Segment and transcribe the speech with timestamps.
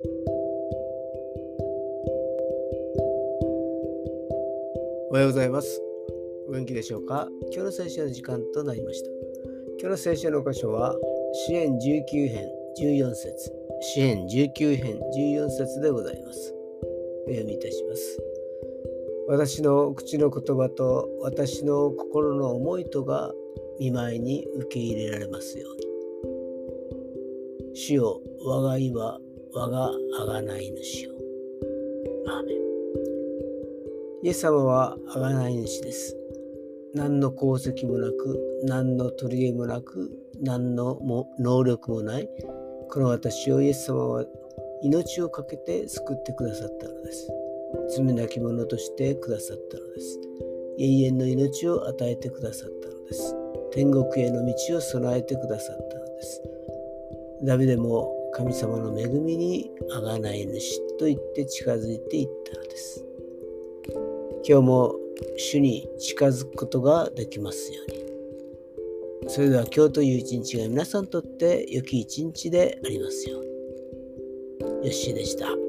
[0.00, 0.04] お
[5.14, 5.82] はようございます。
[6.48, 7.26] お元気でしょうか？
[7.52, 9.10] 今日の聖書の時間となりました。
[9.80, 10.94] 今日の聖書の箇所は、
[11.46, 12.48] 支援19編
[12.80, 16.54] 14節支援19編14節でございます。
[17.26, 18.22] お読みいたします。
[19.26, 23.32] 私の口の言葉と私の心の思いとが
[23.80, 25.88] 見舞いに受け入れられますように。
[27.74, 29.18] 主よ、我が意は
[29.54, 31.12] 我が贖い主よ。
[32.26, 32.58] アーメン
[34.24, 36.16] イエス様は贖い主です。
[36.94, 42.28] 何の功績もなく、何の取り柄もなく、何のも能力もない、
[42.90, 44.24] この私をイエス様は
[44.82, 47.28] 命を懸けて救ってくださったのです。
[47.96, 50.20] 罪なき者としてくださったのです。
[50.78, 53.34] 永遠の命を与えてくださったのです。
[53.72, 56.42] 天国への道を備えてくださったのです。
[57.44, 63.04] ダビデも神様の恵みにあがない主と言って近づいていったのです。
[64.48, 64.94] 今日も
[65.36, 69.30] 主に近づくことができますように。
[69.30, 73.48] それでは今日という一日が皆さんにとって良き一日でありますように。
[74.86, 75.67] よっしーでした。